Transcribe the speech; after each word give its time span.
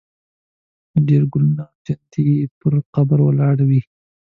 نه 0.91 0.99
ډېر 1.07 1.23
ګلونه 1.31 1.63
او 1.69 1.77
جنډې 1.85 2.21
یې 2.29 2.43
پر 2.59 2.73
قبر 2.93 3.19
ولاړې 3.23 3.65
وې. 3.69 3.81